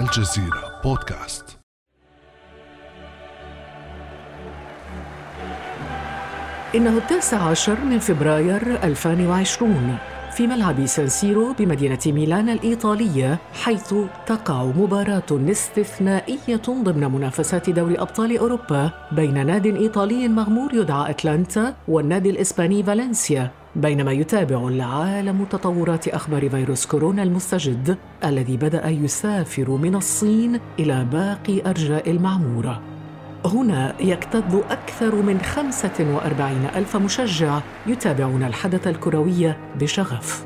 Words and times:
الجزيرة 0.00 0.80
بودكاست. 0.84 1.44
إنه 6.74 6.98
التاسع 6.98 7.42
عشر 7.42 7.80
من 7.80 7.98
فبراير 7.98 8.84
2020 8.84 9.98
في 10.36 10.46
ملعب 10.46 10.86
سانسيرو 10.86 11.52
بمدينة 11.52 11.98
ميلان 12.06 12.48
الإيطالية 12.48 13.38
حيث 13.62 13.94
تقع 14.26 14.64
مباراة 14.64 15.22
استثنائية 15.32 16.62
ضمن 16.68 17.12
منافسات 17.12 17.70
دوري 17.70 17.98
أبطال 17.98 18.38
أوروبا 18.38 18.90
بين 19.12 19.46
ناد 19.46 19.66
إيطالي 19.66 20.28
مغمور 20.28 20.74
يدعى 20.74 21.10
أتلانتا 21.10 21.74
والنادي 21.88 22.30
الإسباني 22.30 22.82
فالنسيا. 22.82 23.59
بينما 23.80 24.12
يتابع 24.12 24.68
العالم 24.68 25.44
تطورات 25.44 26.08
أخبار 26.08 26.48
فيروس 26.50 26.86
كورونا 26.86 27.22
المستجد 27.22 27.96
الذي 28.24 28.56
بدأ 28.56 28.88
يسافر 28.88 29.70
من 29.70 29.94
الصين 29.94 30.60
إلى 30.78 31.06
باقي 31.12 31.70
أرجاء 31.70 32.10
المعمورة. 32.10 32.80
هنا 33.44 33.94
يكتظ 34.00 34.56
أكثر 34.70 35.14
من 35.14 35.40
45 35.40 36.66
ألف 36.76 36.96
مشجع 36.96 37.60
يتابعون 37.86 38.42
الحدث 38.42 38.86
الكروي 38.86 39.54
بشغف. 39.80 40.44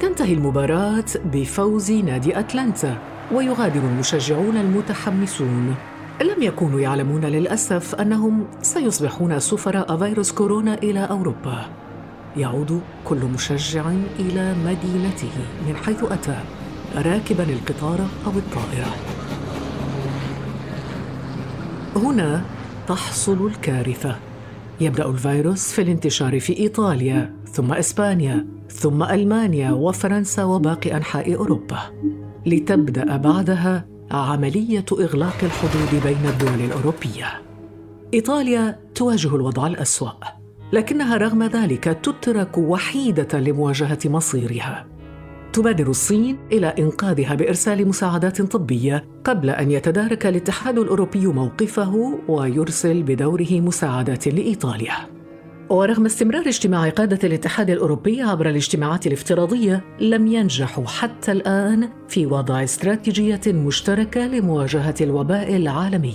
تنتهي 0.00 0.32
المباراة 0.34 1.04
بفوز 1.24 1.92
نادي 1.92 2.38
أتلانتا 2.38 2.98
ويغادر 3.32 3.80
المشجعون 3.80 4.56
المتحمسون. 4.56 5.74
لم 6.22 6.42
يكونوا 6.42 6.80
يعلمون 6.80 7.24
للأسف 7.24 7.94
أنهم 7.94 8.46
سيصبحون 8.62 9.38
سفراء 9.38 9.96
فيروس 9.96 10.32
كورونا 10.32 10.74
إلى 10.74 11.00
أوروبا. 11.00 11.66
يعود 12.36 12.80
كل 13.04 13.24
مشجع 13.34 13.90
إلى 14.18 14.54
مدينته 14.64 15.32
من 15.68 15.76
حيث 15.76 16.04
أتى 16.04 16.38
راكبا 16.96 17.44
القطار 17.44 18.00
أو 18.26 18.30
الطائرة. 18.30 18.94
هنا 21.96 22.42
تحصل 22.88 23.46
الكارثة. 23.46 24.16
يبدأ 24.80 25.10
الفيروس 25.10 25.72
في 25.72 25.82
الانتشار 25.82 26.40
في 26.40 26.58
إيطاليا 26.58 27.34
ثم 27.52 27.72
إسبانيا 27.72 28.46
ثم 28.70 29.02
ألمانيا 29.02 29.70
وفرنسا 29.72 30.44
وباقي 30.44 30.96
أنحاء 30.96 31.34
أوروبا. 31.36 31.78
لتبدأ 32.46 33.16
بعدها 33.16 33.91
عملية 34.12 34.84
إغلاق 34.92 35.36
الحدود 35.42 36.02
بين 36.04 36.26
الدول 36.26 36.64
الأوروبية. 36.64 37.42
إيطاليا 38.14 38.80
تواجه 38.94 39.36
الوضع 39.36 39.66
الأسوأ 39.66 40.12
لكنها 40.72 41.16
رغم 41.16 41.42
ذلك 41.42 41.84
تترك 41.84 42.58
وحيدة 42.58 43.40
لمواجهة 43.40 43.98
مصيرها. 44.04 44.86
تبادر 45.52 45.90
الصين 45.90 46.38
إلى 46.52 46.66
إنقاذها 46.66 47.34
بإرسال 47.34 47.88
مساعدات 47.88 48.42
طبية 48.42 49.04
قبل 49.24 49.50
أن 49.50 49.70
يتدارك 49.70 50.26
الاتحاد 50.26 50.78
الأوروبي 50.78 51.26
موقفه 51.26 52.18
ويرسل 52.28 53.02
بدوره 53.02 53.60
مساعدات 53.60 54.28
لإيطاليا. 54.28 55.11
ورغم 55.72 56.06
استمرار 56.06 56.46
اجتماع 56.46 56.88
قادة 56.88 57.18
الاتحاد 57.24 57.70
الأوروبي 57.70 58.22
عبر 58.22 58.48
الاجتماعات 58.48 59.06
الافتراضية 59.06 59.84
لم 60.00 60.26
ينجحوا 60.26 60.86
حتى 60.86 61.32
الآن 61.32 61.88
في 62.08 62.26
وضع 62.26 62.64
استراتيجية 62.64 63.40
مشتركة 63.46 64.26
لمواجهة 64.26 64.94
الوباء 65.00 65.56
العالمي. 65.56 66.14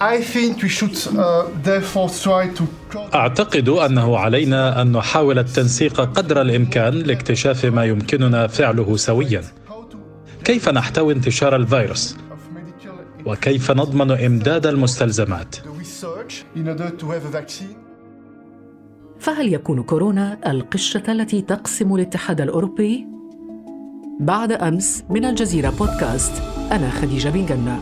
Uh, 0.00 0.04
أعتقد 3.14 3.68
أنه 3.68 4.18
علينا 4.18 4.82
أن 4.82 4.92
نحاول 4.92 5.38
التنسيق 5.38 6.00
قدر 6.00 6.40
الإمكان 6.40 6.94
لاكتشاف 6.94 7.64
ما 7.64 7.84
يمكننا 7.84 8.46
فعله 8.46 8.96
سويا. 8.96 9.42
كيف 10.44 10.68
نحتوي 10.68 11.12
انتشار 11.12 11.56
الفيروس؟ 11.56 12.16
وكيف 13.26 13.70
نضمن 13.70 14.10
إمداد 14.10 14.66
المستلزمات؟ 14.66 15.56
فهل 19.24 19.54
يكون 19.54 19.82
كورونا 19.82 20.38
القشة 20.50 21.02
التي 21.08 21.42
تقسم 21.42 21.94
الاتحاد 21.94 22.40
الأوروبي؟ 22.40 23.06
بعد 24.20 24.52
أمس 24.52 25.04
من 25.10 25.24
الجزيرة 25.24 25.70
بودكاست 25.70 26.42
أنا 26.72 26.90
خديجة 26.90 27.28
بن 27.28 27.46
جنة. 27.46 27.80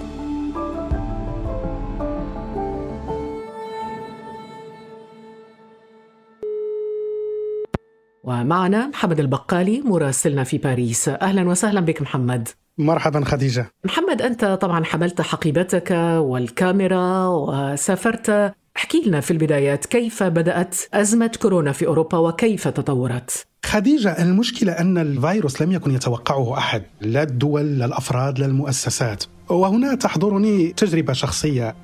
ومعنا 8.24 8.86
محمد 8.86 9.20
البقالي 9.20 9.80
مراسلنا 9.80 10.44
في 10.44 10.58
باريس. 10.58 11.08
أهلا 11.08 11.48
وسهلا 11.48 11.80
بك 11.80 12.02
محمد. 12.02 12.48
مرحبا 12.78 13.24
خديجة. 13.24 13.66
محمد 13.84 14.22
أنت 14.22 14.44
طبعا 14.44 14.84
حملت 14.84 15.20
حقيبتك 15.20 15.90
والكاميرا 16.18 17.26
وسافرت 17.26 18.54
احكي 18.82 19.02
لنا 19.06 19.20
في 19.20 19.30
البدايات 19.30 19.86
كيف 19.86 20.22
بدأت 20.22 20.76
أزمة 20.94 21.30
كورونا 21.42 21.72
في 21.72 21.86
أوروبا 21.86 22.18
وكيف 22.18 22.68
تطورت؟ 22.68 23.46
خديجة 23.66 24.22
المشكلة 24.22 24.72
أن 24.72 24.98
الفيروس 24.98 25.62
لم 25.62 25.72
يكن 25.72 25.90
يتوقعه 25.90 26.58
أحد 26.58 26.82
لا 27.00 27.22
الدول 27.22 27.78
لا 27.78 27.84
الأفراد 27.84 28.38
لا 28.38 28.46
المؤسسات. 28.46 29.24
وهنا 29.48 29.94
تحضرني 29.94 30.72
تجربة 30.72 31.12
شخصية. 31.12 31.74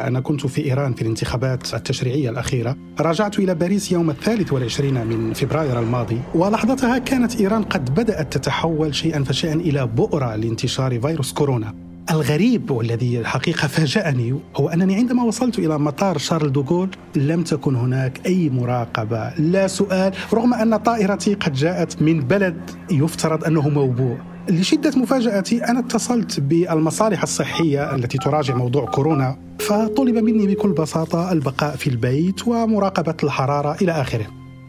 أنا 0.00 0.20
كنت 0.20 0.46
في 0.46 0.64
إيران 0.64 0.94
في 0.94 1.02
الانتخابات 1.02 1.74
التشريعية 1.74 2.30
الأخيرة. 2.30 2.76
رجعت 3.00 3.38
إلى 3.38 3.54
باريس 3.54 3.92
يوم 3.92 4.10
الثالث 4.10 4.52
والعشرين 4.52 5.06
من 5.06 5.32
فبراير 5.32 5.80
الماضي. 5.80 6.20
ولحظتها 6.34 6.98
كانت 6.98 7.40
إيران 7.40 7.62
قد 7.62 7.94
بدأت 7.94 8.32
تتحول 8.32 8.94
شيئا 8.94 9.24
فشيئا 9.24 9.54
إلى 9.54 9.86
بؤرة 9.86 10.36
لانتشار 10.36 11.00
فيروس 11.00 11.32
كورونا. 11.32 11.87
الغريب 12.10 12.70
والذي 12.70 13.20
الحقيقة 13.20 13.68
فاجأني 13.68 14.40
هو 14.56 14.68
أنني 14.68 14.94
عندما 14.94 15.22
وصلت 15.22 15.58
إلى 15.58 15.78
مطار 15.78 16.18
شارل 16.18 16.52
دوغول 16.52 16.90
لم 17.16 17.42
تكن 17.42 17.74
هناك 17.76 18.20
أي 18.26 18.50
مراقبة 18.50 19.28
لا 19.38 19.66
سؤال 19.66 20.14
رغم 20.34 20.54
أن 20.54 20.76
طائرتي 20.76 21.34
قد 21.34 21.52
جاءت 21.52 22.02
من 22.02 22.20
بلد 22.20 22.70
يفترض 22.90 23.44
أنه 23.44 23.68
موبوء. 23.68 24.16
لشدة 24.50 24.92
مفاجأتي 24.96 25.64
أنا 25.64 25.80
اتصلت 25.80 26.40
بالمصالح 26.40 27.22
الصحية 27.22 27.94
التي 27.94 28.18
تراجع 28.18 28.54
موضوع 28.54 28.84
كورونا 28.86 29.38
فطلب 29.58 30.16
مني 30.16 30.46
بكل 30.46 30.72
بساطة 30.72 31.32
البقاء 31.32 31.76
في 31.76 31.90
البيت 31.90 32.48
ومراقبة 32.48 33.16
الحرارة 33.22 33.76
إلى 33.82 33.92
آخره. 33.92 34.26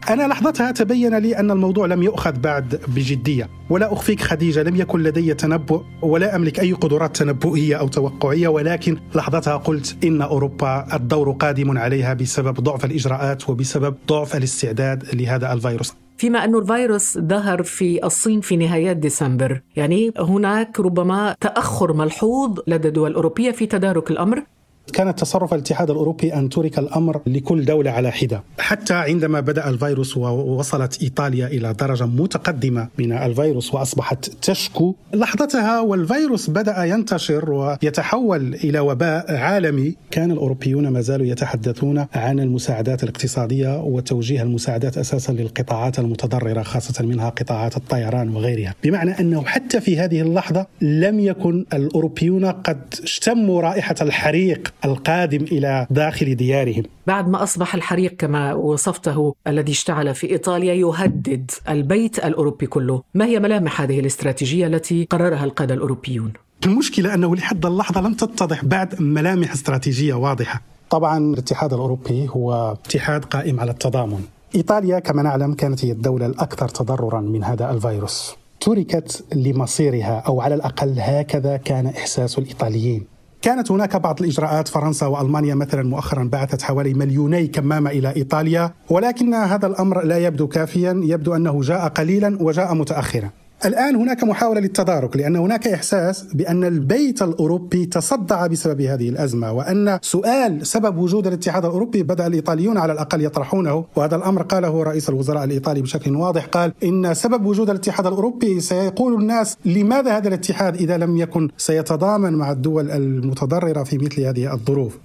أنا 0.08 0.26
لحظتها 0.28 0.70
تبين 0.70 1.18
لي 1.18 1.38
أن 1.38 1.50
الموضوع 1.50 1.86
لم 1.86 2.02
يؤخذ 2.02 2.32
بعد 2.32 2.80
بجدية. 2.88 3.48
ولا 3.70 3.92
أخفيك 3.92 4.20
خديجة 4.20 4.62
لم 4.62 4.76
يكن 4.76 5.02
لدي 5.02 5.34
تنبؤ 5.34 5.82
ولا 6.02 6.36
أملك 6.36 6.60
أي 6.60 6.72
قدرات 6.72 7.16
تنبؤية 7.16 7.76
أو 7.76 7.88
توقعية 7.88 8.48
ولكن 8.48 8.96
لحظتها 9.14 9.56
قلت 9.56 9.96
إن 10.04 10.22
أوروبا 10.22 10.96
الدور 10.96 11.30
قادم 11.30 11.78
عليها 11.78 12.14
بسبب 12.14 12.60
ضعف 12.60 12.84
الإجراءات 12.84 13.50
وبسبب 13.50 13.94
ضعف 14.08 14.36
الاستعداد 14.36 15.14
لهذا 15.14 15.52
الفيروس. 15.52 15.94
فيما 16.18 16.44
أن 16.44 16.54
الفيروس 16.54 17.18
ظهر 17.18 17.62
في 17.62 18.04
الصين 18.06 18.40
في 18.40 18.56
نهايات 18.56 18.96
ديسمبر 18.96 19.60
يعني 19.76 20.12
هناك 20.18 20.80
ربما 20.80 21.36
تأخر 21.40 21.92
ملحوظ 21.92 22.58
لدى 22.66 22.88
الدول 22.88 23.10
الأوروبية 23.10 23.50
في 23.50 23.66
تدارك 23.66 24.10
الأمر. 24.10 24.42
كان 24.90 25.14
تصرف 25.14 25.54
الاتحاد 25.54 25.90
الأوروبي 25.90 26.34
أن 26.34 26.48
ترك 26.48 26.78
الأمر 26.78 27.20
لكل 27.26 27.64
دولة 27.64 27.90
على 27.90 28.10
حدة، 28.10 28.42
حتى 28.58 28.94
عندما 28.94 29.40
بدأ 29.40 29.68
الفيروس 29.68 30.16
ووصلت 30.16 31.02
إيطاليا 31.02 31.46
إلى 31.46 31.72
درجة 31.72 32.06
متقدمة 32.06 32.88
من 32.98 33.12
الفيروس 33.12 33.74
وأصبحت 33.74 34.30
تشكو، 34.42 34.94
لحظتها 35.14 35.80
والفيروس 35.80 36.50
بدأ 36.50 36.84
ينتشر 36.84 37.50
ويتحول 37.50 38.54
إلى 38.54 38.80
وباء 38.80 39.34
عالمي، 39.36 39.94
كان 40.10 40.30
الأوروبيون 40.30 40.88
ما 40.88 41.00
زالوا 41.00 41.26
يتحدثون 41.26 42.06
عن 42.14 42.40
المساعدات 42.40 43.02
الاقتصادية 43.02 43.82
وتوجيه 43.82 44.42
المساعدات 44.42 44.98
أساسا 44.98 45.32
للقطاعات 45.32 45.98
المتضررة 45.98 46.62
خاصة 46.62 47.04
منها 47.04 47.28
قطاعات 47.28 47.76
الطيران 47.76 48.36
وغيرها، 48.36 48.74
بمعنى 48.84 49.20
أنه 49.20 49.44
حتى 49.44 49.80
في 49.80 49.98
هذه 49.98 50.20
اللحظة 50.20 50.66
لم 50.80 51.20
يكن 51.20 51.66
الأوروبيون 51.72 52.44
قد 52.44 52.94
اشتموا 53.02 53.60
رائحة 53.60 53.94
الحريق 54.00 54.72
القادم 54.84 55.42
إلى 55.42 55.86
داخل 55.90 56.34
ديارهم. 56.34 56.82
بعد 57.06 57.28
ما 57.28 57.42
أصبح 57.42 57.74
الحريق 57.74 58.16
كما 58.16 58.54
وصفته 58.54 59.34
الذي 59.46 59.72
اشتعل 59.72 60.14
في 60.14 60.30
إيطاليا 60.30 60.74
يهدد 60.74 61.50
البيت 61.68 62.18
الأوروبي 62.18 62.66
كله، 62.66 63.02
ما 63.14 63.24
هي 63.24 63.38
ملامح 63.38 63.80
هذه 63.80 64.00
الاستراتيجية 64.00 64.66
التي 64.66 65.06
قررها 65.10 65.44
القادة 65.44 65.74
الأوروبيون؟ 65.74 66.32
المشكلة 66.66 67.14
أنه 67.14 67.36
لحد 67.36 67.66
اللحظة 67.66 68.00
لم 68.00 68.14
تتضح 68.14 68.64
بعد 68.64 69.02
ملامح 69.02 69.52
استراتيجية 69.52 70.14
واضحة. 70.14 70.62
طبعا 70.90 71.18
الاتحاد 71.18 71.72
الأوروبي 71.72 72.28
هو 72.28 72.76
اتحاد 72.84 73.24
قائم 73.24 73.60
على 73.60 73.70
التضامن. 73.70 74.20
إيطاليا 74.54 74.98
كما 74.98 75.22
نعلم 75.22 75.54
كانت 75.54 75.84
هي 75.84 75.92
الدولة 75.92 76.26
الأكثر 76.26 76.68
تضررا 76.68 77.20
من 77.20 77.44
هذا 77.44 77.70
الفيروس. 77.70 78.36
تركت 78.60 79.24
لمصيرها 79.34 80.22
أو 80.26 80.40
على 80.40 80.54
الأقل 80.54 80.94
هكذا 80.98 81.56
كان 81.56 81.86
إحساس 81.86 82.38
الإيطاليين. 82.38 83.04
كانت 83.42 83.70
هناك 83.70 83.96
بعض 83.96 84.22
الإجراءات 84.22 84.68
فرنسا 84.68 85.06
وألمانيا 85.06 85.54
مثلا 85.54 85.82
مؤخرا 85.82 86.24
بعثت 86.32 86.62
حوالي 86.62 86.94
مليوني 86.94 87.46
كمامة 87.46 87.90
إلى 87.90 88.16
إيطاليا 88.16 88.72
ولكن 88.90 89.34
هذا 89.34 89.66
الأمر 89.66 90.04
لا 90.04 90.18
يبدو 90.18 90.48
كافيا 90.48 91.00
يبدو 91.04 91.36
أنه 91.36 91.60
جاء 91.60 91.88
قليلا 91.88 92.38
وجاء 92.40 92.74
متأخرا. 92.74 93.30
الآن 93.64 93.96
هناك 93.96 94.24
محاولة 94.24 94.60
للتدارك 94.60 95.16
لأن 95.16 95.36
هناك 95.36 95.68
إحساس 95.68 96.22
بأن 96.22 96.64
البيت 96.64 97.22
الأوروبي 97.22 97.86
تصدع 97.86 98.46
بسبب 98.46 98.80
هذه 98.80 99.08
الأزمة 99.08 99.52
وأن 99.52 99.98
سؤال 100.02 100.66
سبب 100.66 100.98
وجود 100.98 101.26
الاتحاد 101.26 101.64
الأوروبي 101.64 102.02
بدأ 102.02 102.26
الإيطاليون 102.26 102.78
على 102.78 102.92
الأقل 102.92 103.24
يطرحونه 103.24 103.84
وهذا 103.96 104.16
الأمر 104.16 104.42
قاله 104.42 104.82
رئيس 104.82 105.08
الوزراء 105.08 105.44
الإيطالي 105.44 105.82
بشكل 105.82 106.16
واضح 106.16 106.46
قال 106.46 106.72
إن 106.84 107.14
سبب 107.14 107.46
وجود 107.46 107.70
الاتحاد 107.70 108.06
الأوروبي 108.06 108.60
سيقول 108.60 109.14
الناس 109.14 109.56
لماذا 109.64 110.16
هذا 110.16 110.28
الاتحاد 110.28 110.74
إذا 110.74 110.98
لم 110.98 111.16
يكن 111.16 111.48
سيتضامن 111.56 112.32
مع 112.32 112.52
الدول 112.52 112.90
المتضررة 112.90 113.82
في 113.82 113.98
مثل 113.98 114.20
هذه 114.22 114.52
الظروف 114.52 114.98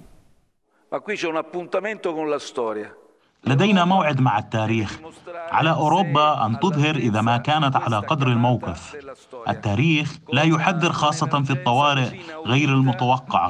Ma 0.88 1.00
qui 1.00 1.16
c'è 1.16 1.26
un 1.26 1.36
appuntamento 1.36 2.14
con 2.14 2.28
la 2.28 2.38
storia. 2.38 2.94
لدينا 3.46 3.84
موعد 3.84 4.20
مع 4.20 4.38
التاريخ 4.38 4.98
على 5.50 5.70
أوروبا 5.70 6.46
أن 6.46 6.60
تظهر 6.60 6.96
إذا 6.96 7.20
ما 7.20 7.36
كانت 7.36 7.76
على 7.76 7.98
قدر 7.98 8.26
الموقف. 8.26 8.96
التاريخ 9.48 10.16
لا 10.32 10.42
يحذر 10.42 10.92
خاصة 10.92 11.42
في 11.42 11.50
الطوارئ 11.50 12.20
غير 12.46 12.68
المتوقعة. 12.68 13.48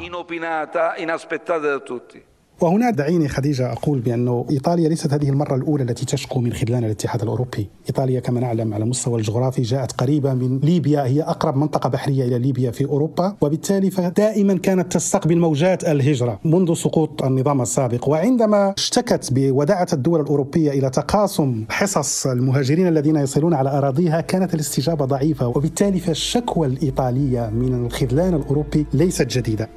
وهنا 2.60 2.90
دعيني 2.90 3.28
خديجة 3.28 3.72
أقول 3.72 4.00
بأن 4.00 4.44
إيطاليا 4.50 4.88
ليست 4.88 5.12
هذه 5.12 5.28
المرة 5.28 5.54
الأولى 5.54 5.82
التي 5.82 6.06
تشكو 6.06 6.40
من 6.40 6.52
خذلان 6.52 6.84
الاتحاد 6.84 7.22
الأوروبي. 7.22 7.68
إيطاليا 7.88 8.20
كما 8.20 8.40
نعلم 8.40 8.74
على 8.74 8.84
المستوى 8.84 9.18
الجغرافي 9.18 9.62
جاءت 9.62 9.92
قريبة 9.92 10.34
من 10.34 10.58
ليبيا 10.58 11.04
هي 11.06 11.22
أقرب 11.22 11.56
منطقة 11.56 11.88
بحرية 11.88 12.24
إلى 12.24 12.38
ليبيا 12.38 12.70
في 12.70 12.84
أوروبا 12.84 13.36
وبالتالي 13.40 13.90
فدائما 13.90 14.58
كانت 14.58 14.92
تستقبل 14.92 15.38
موجات 15.38 15.84
الهجرة 15.84 16.40
منذ 16.44 16.74
سقوط 16.74 17.22
النظام 17.22 17.62
السابق. 17.62 18.08
وعندما 18.08 18.74
اشتكت 18.78 19.28
بوداعة 19.32 19.88
الدول 19.92 20.20
الأوروبية 20.20 20.70
إلى 20.70 20.90
تقاسم 20.90 21.64
حصص 21.68 22.26
المهاجرين 22.26 22.88
الذين 22.88 23.16
يصلون 23.16 23.54
على 23.54 23.78
أراضيها 23.78 24.20
كانت 24.20 24.54
الاستجابة 24.54 25.04
ضعيفة 25.04 25.48
وبالتالي 25.48 26.00
فالشكوى 26.00 26.66
الإيطالية 26.66 27.50
من 27.50 27.86
الخذلان 27.86 28.34
الأوروبي 28.34 28.86
ليست 28.94 29.26
جديدة. 29.38 29.68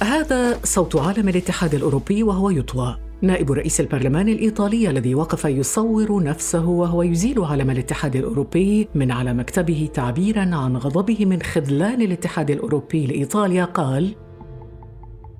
هذا 0.00 0.58
صوت 0.64 0.96
عالم 0.96 1.28
الاتحاد 1.28 1.74
الأوروبي 1.74 2.22
وهو 2.22 2.50
يطوى. 2.50 2.96
نائب 3.22 3.52
رئيس 3.52 3.80
البرلمان 3.80 4.28
الإيطالي 4.28 4.90
الذي 4.90 5.14
وقف 5.14 5.44
يصور 5.44 6.22
نفسه 6.22 6.68
وهو 6.68 7.02
يزيل 7.02 7.40
علم 7.40 7.70
الاتحاد 7.70 8.16
الأوروبي 8.16 8.88
من 8.94 9.10
على 9.10 9.34
مكتبه 9.34 9.88
تعبيرا 9.94 10.40
عن 10.40 10.76
غضبه 10.76 11.24
من 11.24 11.42
خذلان 11.42 12.02
الاتحاد 12.02 12.50
الأوروبي 12.50 13.06
لإيطاليا 13.06 13.64
قال 13.64 14.14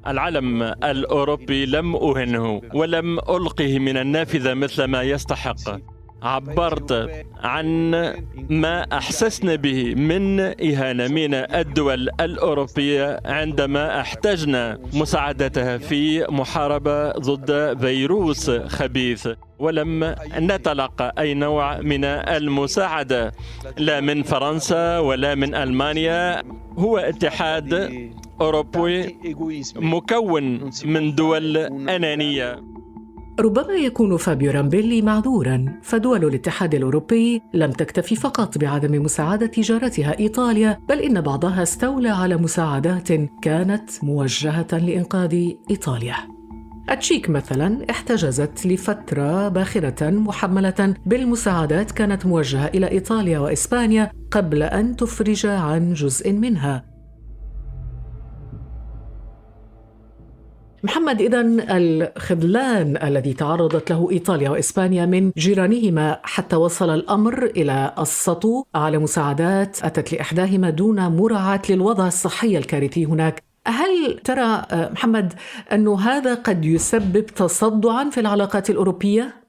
العلم 0.07 0.63
الأوروبي 0.63 1.67
لم 1.67 1.97
أهنه 1.97 2.61
ولم 2.75 3.19
ألقه 3.19 3.79
من 3.79 3.97
النافذة 3.97 4.55
مثل 4.55 4.85
ما 4.85 5.03
يستحق. 5.03 5.92
عبرت 6.23 7.11
عن 7.43 7.91
ما 8.51 8.87
أحسسنا 8.93 9.55
به 9.55 9.95
من 9.95 10.41
إهانة 10.41 11.09
من 11.09 11.35
الدول 11.35 12.09
الأوروبية 12.21 13.21
عندما 13.25 14.01
احتجنا 14.01 14.79
مساعدتها 14.95 15.79
في 15.79 16.27
محاربة 16.31 17.11
ضد 17.13 17.79
فيروس 17.81 18.51
خبيث. 18.51 19.29
ولم 19.59 20.15
نتلقى 20.39 21.15
أي 21.19 21.35
نوع 21.35 21.81
من 21.81 22.05
المساعدة 22.05 23.33
لا 23.79 24.01
من 24.01 24.23
فرنسا 24.23 24.99
ولا 24.99 25.35
من 25.35 25.55
ألمانيا. 25.55 26.43
هو 26.79 26.99
اتحاد 26.99 27.91
أوروبي 28.41 29.17
مكون 29.77 30.71
من 30.85 31.15
دول 31.15 31.57
أنانية. 31.89 32.72
ربما 33.41 33.75
يكون 33.75 34.17
فابيو 34.17 34.51
رامبيلي 34.51 35.03
معذورا 35.03 35.79
فدول 35.83 36.25
الاتحاد 36.25 36.75
الأوروبي 36.75 37.43
لم 37.55 37.71
تكتفي 37.71 38.17
فقط 38.17 38.59
بعدم 38.59 39.03
مساعدة 39.03 39.51
جارتها 39.59 40.19
إيطاليا 40.19 40.79
بل 40.89 41.01
إن 41.01 41.21
بعضها 41.21 41.63
استولى 41.63 42.09
على 42.09 42.37
مساعدات 42.37 43.09
كانت 43.43 43.91
موجهة 44.03 44.67
لإنقاذ 44.73 45.51
إيطاليا. 45.71 46.17
التشيك 46.91 47.31
مثلا 47.31 47.91
احتجزت 47.91 48.67
لفترة 48.67 49.49
باخرة 49.49 50.11
محملة 50.11 50.95
بالمساعدات 51.07 51.91
كانت 51.91 52.27
موجهة 52.27 52.67
إلى 52.67 52.91
إيطاليا 52.91 53.39
وإسبانيا 53.39 54.11
قبل 54.31 54.63
أن 54.63 54.97
تفرج 54.97 55.47
عن 55.47 55.93
جزء 55.93 56.33
منها. 56.33 56.92
محمد 60.85 61.21
إذا 61.21 61.41
الخذلان 61.77 62.99
الذي 63.03 63.33
تعرضت 63.33 63.91
له 63.91 64.11
إيطاليا 64.11 64.51
وإسبانيا 64.51 65.07
من 65.07 65.31
جيرانهما 65.37 66.21
حتى 66.23 66.57
وصل 66.57 66.91
الأمر 66.91 67.45
إلى 67.45 67.95
السطو 67.99 68.65
على 68.75 68.99
مساعدات 68.99 69.85
أتت 69.85 70.13
لإحداهما 70.13 70.71
دون 70.71 71.07
مراعاة 71.07 71.63
للوضع 71.71 72.07
الصحي 72.07 72.59
الكارثي 72.59 73.05
هناك 73.05 73.43
هل 73.67 74.21
ترى 74.25 74.63
محمد 74.73 75.33
أن 75.73 75.89
هذا 75.89 76.35
قد 76.35 76.65
يسبب 76.65 77.27
تصدعا 77.27 78.11
في 78.11 78.21
العلاقات 78.21 78.71
الأوروبية؟ 78.71 79.42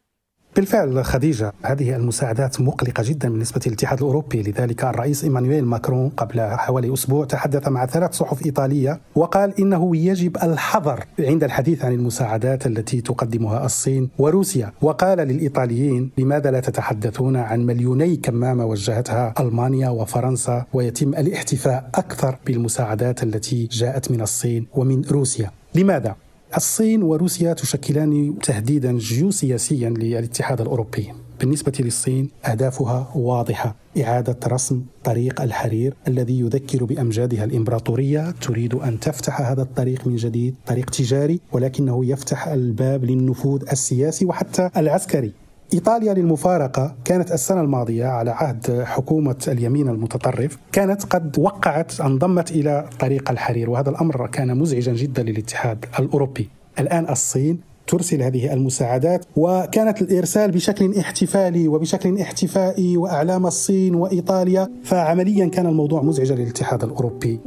بالفعل 0.55 1.05
خديجة 1.05 1.53
هذه 1.63 1.95
المساعدات 1.95 2.61
مقلقة 2.61 3.03
جدا 3.05 3.29
بالنسبة 3.29 3.61
للاتحاد 3.65 3.97
الأوروبي. 3.97 4.41
لذلك 4.41 4.83
الرئيس 4.83 5.23
إيمانويل 5.23 5.65
ماكرون 5.65 6.09
قبل 6.09 6.41
حوالي 6.41 6.93
أسبوع 6.93 7.25
تحدث 7.25 7.67
مع 7.67 7.85
ثلاث 7.85 8.13
صحف 8.13 8.45
إيطالية 8.45 9.01
وقال 9.15 9.59
إنه 9.59 9.97
يجب 9.97 10.37
الحذر 10.43 11.03
عند 11.19 11.43
الحديث 11.43 11.85
عن 11.85 11.91
المساعدات 11.91 12.67
التي 12.67 13.01
تقدمها 13.01 13.65
الصين 13.65 14.09
وروسيا. 14.17 14.71
وقال 14.81 15.17
للإيطاليين 15.17 16.11
لماذا 16.17 16.51
لا 16.51 16.59
تتحدثون 16.59 17.35
عن 17.35 17.65
مليوني 17.65 18.15
كمامة 18.15 18.65
وجهتها 18.65 19.33
ألمانيا 19.39 19.89
وفرنسا؟ 19.89 20.65
ويتم 20.73 21.09
الاحتفاء 21.09 21.89
أكثر 21.95 22.37
بالمساعدات 22.45 23.23
التي 23.23 23.67
جاءت 23.71 24.11
من 24.11 24.21
الصين 24.21 24.67
ومن 24.73 25.01
روسيا. 25.11 25.51
لماذا؟ 25.75 26.15
الصين 26.57 27.03
وروسيا 27.03 27.53
تشكلان 27.53 28.39
تهديدا 28.43 28.97
جيوسياسيا 28.97 29.89
للاتحاد 29.89 30.61
الأوروبي. 30.61 31.11
بالنسبة 31.39 31.73
للصين 31.79 32.29
أهدافها 32.45 33.11
واضحة 33.15 33.75
إعادة 34.03 34.37
رسم 34.47 34.81
طريق 35.03 35.41
الحرير 35.41 35.93
الذي 36.07 36.39
يذكر 36.39 36.83
بأمجادها 36.83 37.43
الإمبراطورية 37.43 38.31
تريد 38.31 38.73
أن 38.73 38.99
تفتح 38.99 39.41
هذا 39.41 39.61
الطريق 39.61 40.07
من 40.07 40.15
جديد، 40.15 40.55
طريق 40.65 40.89
تجاري 40.89 41.39
ولكنه 41.51 42.05
يفتح 42.05 42.47
الباب 42.47 43.05
للنفوذ 43.05 43.61
السياسي 43.71 44.25
وحتى 44.25 44.69
العسكري. 44.77 45.31
إيطاليا 45.73 46.13
للمفارقة 46.13 46.95
كانت 47.05 47.31
السنة 47.31 47.61
الماضية 47.61 48.05
على 48.05 48.31
عهد 48.31 48.83
حكومة 48.83 49.35
اليمين 49.47 49.89
المتطرف 49.89 50.57
كانت 50.71 51.03
قد 51.03 51.39
وقعت 51.39 52.01
انضمت 52.01 52.51
إلى 52.51 52.89
طريق 52.99 53.31
الحرير 53.31 53.69
وهذا 53.69 53.89
الأمر 53.89 54.27
كان 54.27 54.57
مزعجا 54.57 54.93
جدا 54.93 55.23
للاتحاد 55.23 55.85
الأوروبي. 55.99 56.49
الآن 56.79 57.09
الصين 57.09 57.59
ترسل 57.87 58.21
هذه 58.21 58.53
المساعدات 58.53 59.25
وكانت 59.35 60.01
الإرسال 60.01 60.51
بشكل 60.51 60.95
احتفالي 60.95 61.67
وبشكل 61.67 62.19
احتفائي 62.19 62.97
وأعلام 62.97 63.45
الصين 63.45 63.95
وإيطاليا 63.95 64.69
فعمليا 64.83 65.47
كان 65.47 65.65
الموضوع 65.65 66.01
مزعجا 66.01 66.35
للاتحاد 66.35 66.83
الأوروبي. 66.83 67.39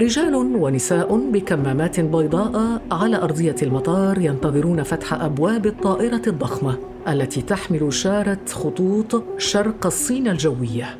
رجال 0.00 0.34
ونساء 0.34 1.30
بكمامات 1.30 2.00
بيضاء 2.00 2.82
على 2.92 3.16
أرضية 3.16 3.54
المطار 3.62 4.18
ينتظرون 4.18 4.82
فتح 4.82 5.14
أبواب 5.14 5.66
الطائرة 5.66 6.22
الضخمة 6.26 6.78
التي 7.08 7.42
تحمل 7.42 7.92
شارة 7.92 8.38
خطوط 8.52 9.24
شرق 9.38 9.86
الصين 9.86 10.28
الجوية. 10.28 10.98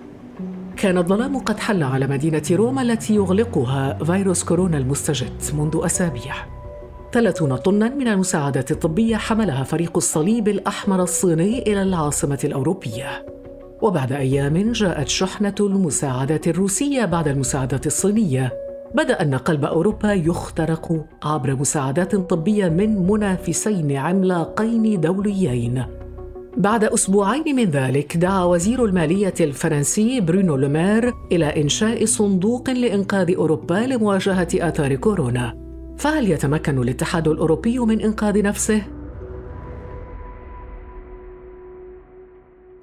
كان 0.76 0.98
الظلام 0.98 1.38
قد 1.38 1.58
حل 1.58 1.82
على 1.82 2.06
مدينة 2.06 2.42
روما 2.50 2.82
التي 2.82 3.14
يغلقها 3.14 3.98
فيروس 4.04 4.44
كورونا 4.44 4.78
المستجد 4.78 5.32
منذ 5.58 5.80
أسابيع. 5.84 6.34
30 7.12 7.56
طنا 7.56 7.94
من 7.94 8.08
المساعدات 8.08 8.70
الطبية 8.70 9.16
حملها 9.16 9.64
فريق 9.64 9.96
الصليب 9.96 10.48
الأحمر 10.48 11.02
الصيني 11.02 11.62
إلى 11.62 11.82
العاصمة 11.82 12.38
الأوروبية. 12.44 13.26
وبعد 13.82 14.12
أيام 14.12 14.72
جاءت 14.72 15.08
شحنة 15.08 15.54
المساعدات 15.60 16.48
الروسية 16.48 17.04
بعد 17.04 17.28
المساعدات 17.28 17.86
الصينية 17.86 18.61
بدأ 18.94 19.22
أن 19.22 19.34
قلب 19.34 19.64
أوروبا 19.64 20.12
يخترق 20.12 21.04
عبر 21.22 21.54
مساعدات 21.54 22.16
طبية 22.16 22.68
من 22.68 23.06
منافسين 23.06 23.96
عملاقين 23.96 25.00
دوليين. 25.00 25.84
بعد 26.56 26.84
أسبوعين 26.84 27.56
من 27.56 27.64
ذلك 27.64 28.16
دعا 28.16 28.44
وزير 28.44 28.84
المالية 28.84 29.34
الفرنسي 29.40 30.20
برونو 30.20 30.56
لومير 30.56 31.12
إلى 31.32 31.62
إنشاء 31.62 32.04
صندوق 32.04 32.70
لإنقاذ 32.70 33.34
أوروبا 33.34 33.74
لمواجهة 33.74 34.48
آثار 34.54 34.94
كورونا. 34.94 35.54
فهل 35.98 36.30
يتمكن 36.30 36.82
الاتحاد 36.82 37.28
الأوروبي 37.28 37.78
من 37.78 38.00
إنقاذ 38.00 38.42
نفسه؟ 38.42 38.82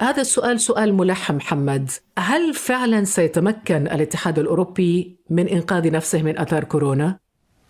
هذا 0.02 0.22
السؤال 0.22 0.60
سؤال 0.60 0.94
ملح 0.94 1.32
محمد. 1.32 1.90
هل 2.18 2.54
فعلا 2.54 3.04
سيتمكن 3.04 3.88
الاتحاد 3.88 4.40
الأوروبي 4.40 5.18
من 5.30 5.48
إنقاذ 5.48 5.92
نفسه 5.92 6.22
من 6.22 6.40
أثار 6.40 6.64
كورونا؟ 6.64 7.20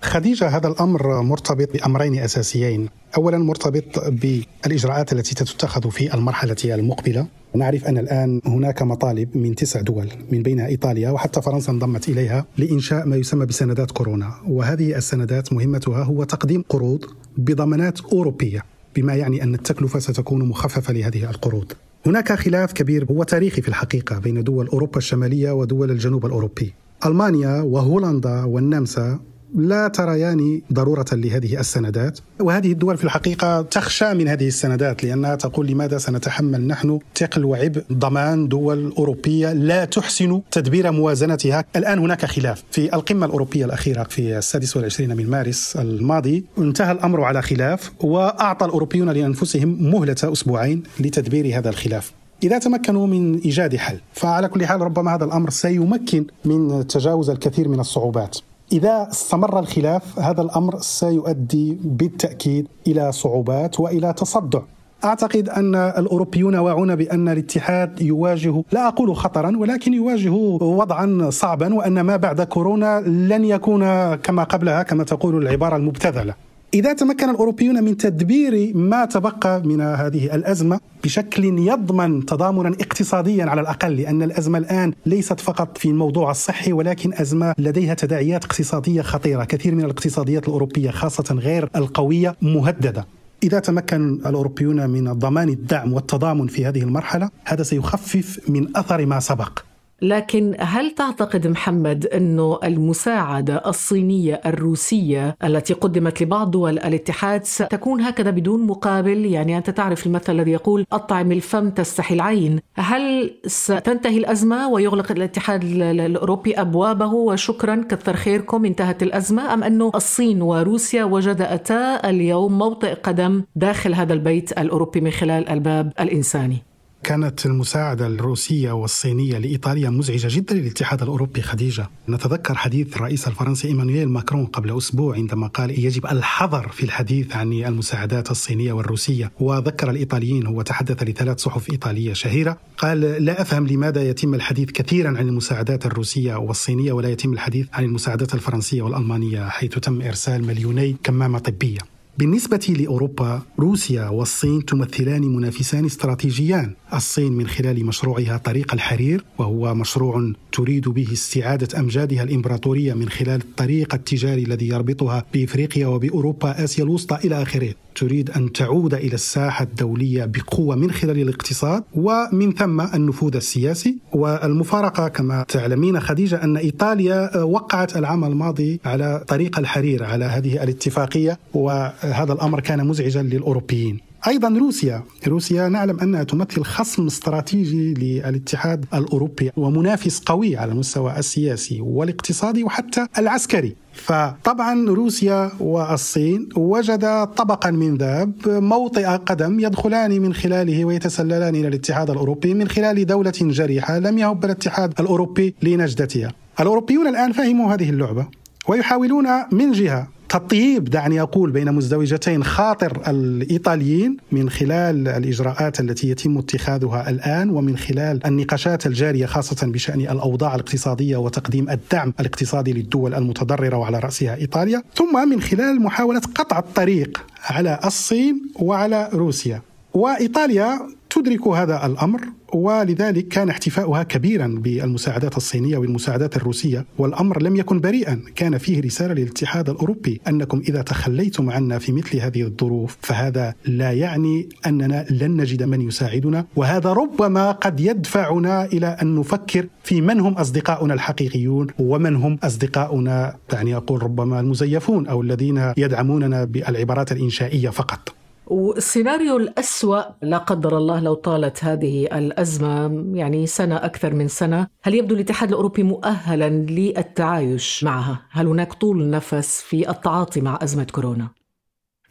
خديجة 0.01 0.47
هذا 0.47 0.67
الأمر 0.67 1.21
مرتبط 1.21 1.73
بأمرين 1.73 2.19
أساسيين. 2.19 2.89
أولا 3.17 3.37
مرتبط 3.37 3.99
بالإجراءات 4.07 5.13
التي 5.13 5.35
تتخذ 5.35 5.91
في 5.91 6.13
المرحلة 6.13 6.55
المقبلة. 6.65 7.27
نعرف 7.55 7.85
أن 7.85 7.97
الآن 7.97 8.41
هناك 8.45 8.81
مطالب 8.81 9.37
من 9.37 9.55
تسع 9.55 9.81
دول 9.81 10.07
من 10.31 10.43
بينها 10.43 10.67
إيطاليا 10.67 11.09
وحتى 11.09 11.41
فرنسا 11.41 11.71
انضمت 11.71 12.09
إليها 12.09 12.45
لإنشاء 12.57 13.05
ما 13.05 13.15
يسمى 13.15 13.45
بسندات 13.45 13.91
كورونا. 13.91 14.33
وهذه 14.47 14.97
السندات 14.97 15.53
مهمتها 15.53 16.03
هو 16.03 16.23
تقديم 16.23 16.63
قروض 16.69 17.05
بضمانات 17.37 18.01
أوروبية 18.01 18.65
بما 18.95 19.15
يعني 19.15 19.43
أن 19.43 19.53
التكلفة 19.53 19.99
ستكون 19.99 20.45
مخففة 20.45 20.93
لهذه 20.93 21.29
القروض. 21.29 21.73
هناك 22.05 22.33
خلاف 22.33 22.73
كبير 22.73 23.05
هو 23.11 23.23
تاريخي 23.23 23.61
في 23.61 23.67
الحقيقة 23.67 24.19
بين 24.19 24.43
دول 24.43 24.67
أوروبا 24.67 24.97
الشمالية 24.97 25.51
ودول 25.51 25.91
الجنوب 25.91 26.25
الأوروبي. 26.25 26.73
ألمانيا 27.05 27.61
وهولندا 27.61 28.43
والنمسا 28.43 29.19
لا 29.55 29.87
تريان 29.87 30.61
ضرورة 30.73 31.05
لهذه 31.11 31.59
السندات. 31.59 32.19
وهذه 32.39 32.71
الدول 32.71 32.97
في 32.97 33.03
الحقيقة 33.03 33.61
تخشى 33.61 34.13
من 34.13 34.27
هذه 34.27 34.47
السندات 34.47 35.03
لأنها 35.03 35.35
تقول 35.35 35.67
لماذا 35.67 35.97
سنتحمل 35.97 36.67
نحن 36.67 36.99
ثقل 37.17 37.45
وعبء 37.45 37.83
ضمان 37.93 38.47
دول 38.47 38.93
أوروبية 38.97 39.53
لا 39.53 39.85
تحسن 39.85 40.41
تدبير 40.51 40.91
موازنتها. 40.91 41.65
الآن 41.75 41.99
هناك 41.99 42.25
خلاف. 42.25 42.63
في 42.71 42.95
القمة 42.95 43.25
الأوروبية 43.25 43.65
الأخيرة 43.65 44.03
في 44.03 44.37
السادس 44.37 44.77
والعشرين 44.77 45.17
من 45.17 45.29
مارس 45.29 45.75
الماضي 45.75 46.45
انتهى 46.57 46.91
الأمر 46.91 47.23
على 47.23 47.41
خلاف 47.41 47.91
وأعطى 47.99 48.65
الأوروبيون 48.65 49.09
لأنفسهم 49.09 49.91
مهلة 49.91 50.15
أسبوعين 50.23 50.83
لتدبير 50.99 51.57
هذا 51.57 51.69
الخلاف. 51.69 52.11
إذا 52.43 52.59
تمكنوا 52.59 53.07
من 53.07 53.39
إيجاد 53.39 53.75
حل 53.75 53.99
فعلى 54.13 54.47
كل 54.47 54.65
حال 54.65 54.81
ربما 54.81 55.15
هذا 55.15 55.25
الأمر 55.25 55.49
سيمكن 55.49 56.25
من 56.45 56.87
تجاوز 56.87 57.29
الكثير 57.29 57.67
من 57.67 57.79
الصعوبات. 57.79 58.37
إذا 58.71 59.07
استمر 59.11 59.59
الخلاف 59.59 60.19
هذا 60.19 60.41
الأمر 60.41 60.79
سيؤدي 60.79 61.77
بالتأكيد 61.83 62.67
إلى 62.87 63.11
صعوبات 63.11 63.79
وإلى 63.79 64.13
تصدع. 64.13 64.61
أعتقد 65.03 65.49
أن 65.49 65.75
الأوروبيون 65.75 66.55
واعون 66.55 66.95
بأن 66.95 67.29
الاتحاد 67.29 68.01
يواجه 68.01 68.63
لا 68.71 68.87
أقول 68.87 69.15
خطرا 69.15 69.57
ولكن 69.57 69.93
يواجه 69.93 70.31
وضعا 70.61 71.29
صعبا 71.29 71.73
وأن 71.73 72.01
ما 72.01 72.15
بعد 72.15 72.41
كورونا 72.41 73.01
لن 73.01 73.45
يكون 73.45 74.15
كما 74.15 74.43
قبلها 74.43 74.83
كما 74.83 75.03
تقول 75.03 75.43
العبارة 75.43 75.75
المبتذلة. 75.75 76.33
إذا 76.73 76.93
تمكن 76.93 77.29
الأوروبيون 77.29 77.83
من 77.83 77.97
تدبير 77.97 78.77
ما 78.77 79.05
تبقى 79.05 79.61
من 79.61 79.81
هذه 79.81 80.35
الأزمة 80.35 80.79
بشكل 81.03 81.43
يضمن 81.45 82.25
تضامنا 82.25 82.69
اقتصاديا 82.69 83.45
على 83.45 83.61
الأقل 83.61 83.95
لأن 83.95 84.23
الأزمة 84.23 84.57
الآن 84.57 84.93
ليست 85.05 85.39
فقط 85.39 85.77
في 85.77 85.89
الموضوع 85.89 86.31
الصحي 86.31 86.73
ولكن 86.73 87.13
أزمة 87.13 87.53
لديها 87.57 87.93
تداعيات 87.93 88.45
اقتصادية 88.45 89.01
خطيرة. 89.01 89.43
كثير 89.43 89.75
من 89.75 89.83
الاقتصاديات 89.83 90.47
الأوروبية 90.47 90.91
خاصة 90.91 91.35
غير 91.35 91.69
القوية 91.75 92.35
مهددة. 92.41 93.07
إذا 93.43 93.59
تمكن 93.59 94.13
الأوروبيون 94.25 94.89
من 94.89 95.13
ضمان 95.13 95.49
الدعم 95.49 95.93
والتضامن 95.93 96.47
في 96.47 96.65
هذه 96.65 96.81
المرحلة 96.81 97.29
هذا 97.45 97.63
سيخفف 97.63 98.39
من 98.49 98.77
أثر 98.77 99.05
ما 99.05 99.19
سبق. 99.19 99.59
لكن 100.01 100.55
هل 100.59 100.91
تعتقد 100.91 101.47
محمد 101.47 102.05
أنه 102.05 102.59
المساعدة 102.63 103.61
الصينية 103.65 104.41
الروسية 104.45 105.35
التي 105.43 105.73
قدمت 105.73 106.21
لبعض 106.21 106.51
دول 106.51 106.79
الاتحاد 106.79 107.45
ستكون 107.45 108.01
هكذا 108.01 108.29
بدون 108.31 108.67
مقابل؟ 108.67 109.25
يعني 109.25 109.57
أنت 109.57 109.69
تعرف 109.69 110.05
المثل 110.07 110.33
الذي 110.35 110.51
يقول 110.51 110.85
أطعم 110.91 111.31
الفم 111.31 111.69
تستحي 111.69 112.15
العين 112.15 112.59
هل 112.75 113.33
ستنتهي 113.45 114.17
الأزمة 114.17 114.69
ويغلق 114.69 115.11
الاتحاد 115.11 115.63
الأوروبي 115.63 116.53
أبوابه؟ 116.53 117.13
وشكرا 117.13 117.85
كثر 117.89 118.15
خيركم 118.15 118.65
انتهت 118.65 119.03
الأزمة. 119.03 119.53
أم 119.53 119.63
أنه 119.63 119.91
الصين 119.95 120.41
وروسيا 120.41 121.03
وجدتا 121.03 122.09
اليوم 122.09 122.57
موطئ 122.57 122.93
قدم 122.93 123.43
داخل 123.55 123.93
هذا 123.93 124.13
البيت 124.13 124.51
الأوروبي 124.51 125.01
من 125.01 125.11
خلال 125.11 125.49
الباب 125.49 125.93
الإنساني؟ 125.99 126.68
كانت 127.03 127.45
المساعدة 127.45 128.07
الروسية 128.07 128.71
والصينية 128.71 129.37
لإيطاليا 129.37 129.89
مزعجة 129.89 130.27
جدا 130.35 130.55
للاتحاد 130.55 131.01
الأوروبي 131.01 131.41
خديجة. 131.41 131.89
نتذكر 132.09 132.55
حديث 132.55 132.95
الرئيس 132.95 133.27
الفرنسي 133.27 133.67
إيمانويل 133.67 134.09
ماكرون 134.09 134.45
قبل 134.45 134.77
أسبوع 134.77 135.15
عندما 135.15 135.47
قال 135.47 135.85
يجب 135.85 136.05
الحذر 136.05 136.67
في 136.67 136.83
الحديث 136.83 137.35
عن 137.35 137.53
المساعدات 137.53 138.31
الصينية 138.31 138.73
والروسية 138.73 139.31
وذكر 139.39 139.89
الإيطاليين 139.89 140.47
هو 140.47 140.61
تحدث 140.61 141.03
لثلاث 141.03 141.39
صحف 141.39 141.71
إيطالية 141.71 142.13
شهيرة 142.13 142.57
قال 142.77 143.01
لا 143.01 143.41
أفهم 143.41 143.67
لماذا 143.67 144.09
يتم 144.09 144.33
الحديث 144.33 144.71
كثيرا 144.71 145.09
عن 145.09 145.27
المساعدات 145.29 145.85
الروسية 145.85 146.35
والصينية 146.35 146.91
ولا 146.91 147.09
يتم 147.09 147.33
الحديث 147.33 147.67
عن 147.73 147.83
المساعدات 147.83 148.33
الفرنسية 148.33 148.81
والألمانية 148.81 149.49
حيث 149.49 149.79
تم 149.79 150.01
إرسال 150.01 150.43
مليوني 150.47 150.95
كمامة 151.03 151.39
طبية 151.39 151.98
بالنسبة 152.19 152.75
لأوروبا 152.79 153.41
روسيا 153.59 154.09
والصين 154.09 154.65
تمثلان 154.65 155.21
منافسان 155.21 155.85
استراتيجيان. 155.85 156.73
الصين 156.93 157.31
من 157.31 157.47
خلال 157.47 157.85
مشروعها 157.85 158.37
طريق 158.37 158.73
الحرير 158.73 159.23
وهو 159.37 159.75
مشروع 159.75 160.33
تريد 160.51 160.89
به 160.89 161.07
استعادة 161.13 161.79
أمجادها 161.79 162.23
الإمبراطورية 162.23 162.93
من 162.93 163.09
خلال 163.09 163.41
الطريق 163.41 163.93
التجاري 163.93 164.43
الذي 164.43 164.67
يربطها 164.67 165.25
بإفريقيا 165.33 165.87
وبأوروبا 165.87 166.63
آسيا 166.63 166.83
الوسطى 166.83 167.15
إلى 167.27 167.41
آخره. 167.41 167.73
تريد 167.99 168.29
أن 168.29 168.51
تعود 168.51 168.93
إلى 168.93 169.13
الساحة 169.13 169.63
الدولية 169.63 170.25
بقوة 170.25 170.75
من 170.75 170.91
خلال 170.91 171.19
الاقتصاد 171.21 171.83
ومن 171.95 172.53
ثم 172.53 172.81
النفوذ 172.81 173.35
السياسي 173.35 173.97
والمفارقة 174.13 175.07
كما 175.07 175.45
تعلمين 175.47 175.99
خديجة 175.99 176.43
أن 176.43 176.57
إيطاليا 176.57 177.43
وقعت 177.43 177.97
العام 177.97 178.23
الماضي 178.25 178.79
على 178.85 179.23
طريق 179.27 179.59
الحرير 179.59 180.03
على 180.03 180.25
هذه 180.25 180.63
الاتفاقية 180.63 181.39
وهذا 181.53 182.33
الأمر 182.33 182.59
كان 182.59 182.87
مزعجا 182.87 183.21
للأوروبيين. 183.21 184.08
أيضا 184.27 184.49
روسيا، 184.49 185.03
روسيا 185.27 185.69
نعلم 185.69 185.99
أنها 185.99 186.23
تمثل 186.23 186.63
خصم 186.63 187.05
استراتيجي 187.05 187.93
للاتحاد 187.93 188.85
الأوروبي 188.93 189.51
ومنافس 189.57 190.19
قوي 190.19 190.57
على 190.57 190.71
المستوى 190.71 191.17
السياسي 191.17 191.81
والاقتصادي 191.81 192.63
وحتى 192.63 193.07
العسكري. 193.17 193.75
فطبعا 193.93 194.89
روسيا 194.89 195.51
والصين 195.59 196.49
وجدا 196.55 197.25
طبقا 197.25 197.71
من 197.71 197.97
ذهب 197.97 198.33
موطئ 198.47 199.05
قدم 199.05 199.59
يدخلان 199.59 200.21
من 200.21 200.33
خلاله 200.33 200.85
ويتسللان 200.85 201.55
إلى 201.55 201.67
الاتحاد 201.67 202.09
الأوروبي 202.09 202.53
من 202.53 202.67
خلال 202.67 203.05
دولة 203.05 203.33
جريحة 203.41 203.99
لم 203.99 204.17
يهب 204.17 204.45
الاتحاد 204.45 204.99
الأوروبي 204.99 205.55
لنجدتها. 205.63 206.31
الأوروبيون 206.59 207.07
الآن 207.07 207.31
فهموا 207.31 207.73
هذه 207.73 207.89
اللعبة 207.89 208.27
ويحاولون 208.67 209.27
من 209.51 209.71
جهة 209.71 210.07
تطيب 210.29 210.89
دعني 210.89 211.21
أقول 211.21 211.51
بين 211.51 211.71
مزدوجتين 211.71 212.43
خاطر 212.43 213.01
الإيطاليين 213.07 214.17
من 214.31 214.49
خلال 214.49 215.07
الإجراءات 215.07 215.79
التي 215.79 216.09
يتم 216.09 216.37
اتخاذها 216.37 217.09
الآن 217.09 217.49
ومن 217.49 217.77
خلال 217.77 218.25
النقاشات 218.25 218.87
الجارية 218.87 219.25
خاصة 219.25 219.67
بشأن 219.67 220.01
الأوضاع 220.01 220.55
الاقتصادية 220.55 221.17
وتقديم 221.17 221.69
الدعم 221.69 222.13
الاقتصادي 222.19 222.73
للدول 222.73 223.13
المتضررة 223.13 223.77
وعلى 223.77 223.99
رأسها 223.99 224.35
إيطاليا، 224.35 224.83
ثم 224.95 225.29
من 225.29 225.41
خلال 225.41 225.81
محاولة 225.81 226.21
قطع 226.35 226.59
الطريق 226.59 227.25
على 227.43 227.79
الصين 227.85 228.41
وعلى 228.55 229.09
روسيا. 229.13 229.61
وإيطاليا 229.93 230.79
تدرك 231.09 231.47
هذا 231.47 231.85
الأمر 231.85 232.21
ولذلك 232.53 233.27
كان 233.27 233.49
احتفاؤها 233.49 234.03
كبيرا 234.03 234.47
بالمساعدات 234.47 235.37
الصينية 235.37 235.77
والمساعدات 235.77 236.35
الروسية 236.35 236.85
والأمر 236.97 237.41
لم 237.41 237.55
يكن 237.55 237.79
بريئا. 237.79 238.21
كان 238.35 238.57
فيه 238.57 238.81
رسالة 238.81 239.13
للاتحاد 239.13 239.69
الأوروبي 239.69 240.21
أنكم 240.27 240.61
إذا 240.69 240.81
تخليتم 240.81 241.49
عنا 241.49 241.79
في 241.79 241.91
مثل 241.91 242.17
هذه 242.17 242.41
الظروف 242.43 242.97
فهذا 243.01 243.53
لا 243.65 243.91
يعني 243.91 244.49
أننا 244.65 245.05
لن 245.09 245.41
نجد 245.41 245.63
من 245.63 245.81
يساعدنا 245.81 246.45
وهذا 246.55 246.93
ربما 246.93 247.51
قد 247.51 247.79
يدفعنا 247.79 248.65
إلى 248.65 248.87
أن 248.87 249.15
نفكر 249.15 249.67
في 249.83 250.01
من 250.01 250.19
هم 250.19 250.33
أصدقاؤنا 250.33 250.93
الحقيقيون 250.93 251.67
ومن 251.79 252.15
هم 252.15 252.39
أصدقاؤنا 252.43 253.35
يعني 253.53 253.75
أقول 253.75 254.03
ربما 254.03 254.39
المزيفون 254.39 255.07
أو 255.07 255.21
الذين 255.21 255.73
يدعموننا 255.77 256.43
بالعبارات 256.43 257.11
الإنشائية 257.11 257.69
فقط. 257.69 258.18
والسيناريو 258.49 259.37
الأسوأ 259.37 260.01
لا 260.21 260.37
قدر 260.37 260.77
الله 260.77 260.99
لو 260.99 261.13
طالت 261.13 261.63
هذه 261.63 262.05
الأزمة 262.17 263.03
يعني 263.17 263.47
سنة 263.47 263.75
أكثر 263.75 264.13
من 264.13 264.27
سنة 264.27 264.67
هل 264.81 264.95
يبدو 264.95 265.15
الاتحاد 265.15 265.49
الأوروبي 265.49 265.83
مؤهلا 265.83 266.49
للتعايش 266.49 267.83
معها؟ 267.83 268.21
هل 268.31 268.47
هناك 268.47 268.73
طول 268.73 269.09
نفس 269.09 269.61
في 269.61 269.89
التعاطي 269.89 270.41
مع 270.41 270.59
أزمة 270.61 270.87
كورونا؟ 270.91 271.38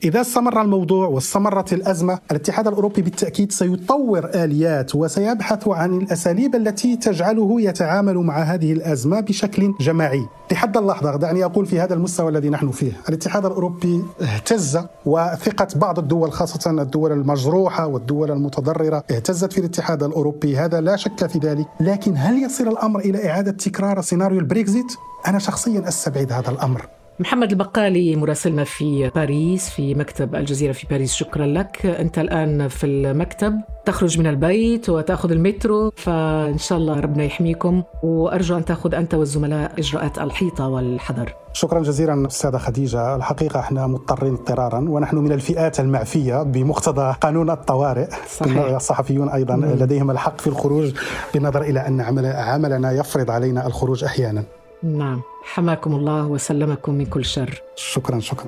إذا 0.04 0.20
استمر 0.20 0.62
الموضوع 0.62 1.06
واستمرت 1.06 1.72
الأزمة 1.72 2.18
الاتحاد 2.30 2.66
الأوروبي 2.66 3.02
بالتأكيد 3.02 3.52
سيطور 3.52 4.30
آليات 4.34 4.94
وسيبحث 4.94 5.68
عن 5.68 5.94
الأساليب 5.94 6.54
التي 6.54 6.96
تجعله 6.96 7.60
يتعامل 7.60 8.18
مع 8.18 8.42
هذه 8.42 8.72
الأزمة 8.72 9.20
بشكل 9.20 9.74
جماعي. 9.80 10.26
لحد 10.52 10.76
اللحظة 10.76 11.16
دعني 11.16 11.44
أقول 11.44 11.66
في 11.66 11.80
هذا 11.80 11.94
المستوى 11.94 12.28
الذي 12.28 12.50
نحن 12.50 12.70
فيه 12.70 12.92
الاتحاد 13.08 13.46
الأوروبي 13.46 14.04
اهتز 14.20 14.78
وثقة 15.06 15.68
بعض 15.76 15.98
الدول 15.98 16.32
خاصة 16.32 16.70
الدول 16.70 17.12
المجروحة 17.12 17.86
والدول 17.86 18.30
المتضررة 18.30 19.04
اهتزت 19.10 19.52
في 19.52 19.58
الاتحاد 19.58 20.02
الأوروبي 20.02 20.56
هذا 20.56 20.80
لا 20.80 20.96
شك 20.96 21.26
في 21.26 21.38
ذلك. 21.38 21.66
لكن 21.80 22.16
هل 22.16 22.42
يصل 22.42 22.68
الأمر 22.68 23.00
إلى 23.00 23.30
إعادة 23.30 23.50
تكرار 23.50 24.00
سيناريو 24.00 24.38
البريكزيت؟ 24.38 24.92
أنا 25.26 25.38
شخصيا 25.38 25.88
أستبعد 25.88 26.32
هذا 26.32 26.50
الأمر. 26.50 26.97
محمد 27.20 27.50
البقالي 27.50 28.16
مراسلنا 28.16 28.64
في 28.64 29.10
باريس 29.14 29.70
في 29.70 29.94
مكتب 29.94 30.34
الجزيرة 30.34 30.72
في 30.72 30.86
باريس. 30.90 31.12
شكرا 31.12 31.46
لك. 31.46 31.86
أنت 31.86 32.18
الآن 32.18 32.68
في 32.68 32.86
المكتب. 32.86 33.60
تخرج 33.84 34.18
من 34.18 34.26
البيت 34.26 34.88
وتأخذ 34.88 35.30
المترو 35.30 35.92
فإن 35.96 36.58
شاء 36.58 36.78
الله 36.78 37.00
ربنا 37.00 37.24
يحميكم. 37.24 37.82
وأرجو 38.02 38.56
أن 38.56 38.64
تأخذ 38.64 38.94
أنت 38.94 39.14
والزملاء 39.14 39.72
إجراءات 39.78 40.18
الحيطة 40.18 40.68
والحذر. 40.68 41.34
شكرا 41.52 41.82
جزيلا 41.82 42.26
أستاذة 42.26 42.56
خديجة، 42.56 43.16
الحقيقة 43.16 43.60
إحنا 43.60 43.86
مضطرين 43.86 44.34
اضطرارا 44.34 44.78
ونحن 44.88 45.16
من 45.16 45.32
الفئات 45.32 45.80
المعفية 45.80 46.42
بمقتضى 46.42 47.14
قانون 47.20 47.50
الطوارئ. 47.50 48.08
صحيح. 48.28 48.74
الصحفيون 48.74 49.28
أيضا 49.28 49.56
مم. 49.56 49.64
لديهم 49.64 50.10
الحق 50.10 50.40
في 50.40 50.46
الخروج 50.46 50.94
بالنظر 51.34 51.62
إلى 51.62 51.86
أن 51.86 52.00
عمل 52.00 52.26
عملنا 52.26 52.92
يفرض 52.92 53.30
علينا 53.30 53.66
الخروج 53.66 54.04
أحيانا. 54.04 54.42
نعم، 54.82 55.22
حماكم 55.42 55.94
الله 55.94 56.26
وسلمكم 56.26 56.94
من 56.94 57.06
كل 57.06 57.24
شر. 57.24 57.62
شكرا 57.76 58.20
شكرا. 58.20 58.46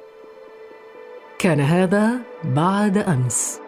كان 1.38 1.60
هذا 1.60 2.10
بعد 2.44 2.98
أمس. 2.98 3.60